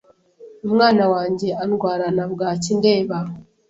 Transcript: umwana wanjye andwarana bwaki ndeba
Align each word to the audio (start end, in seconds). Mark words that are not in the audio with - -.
umwana 0.67 1.03
wanjye 1.13 1.47
andwarana 1.63 2.23
bwaki 2.33 2.71
ndeba 2.79 3.17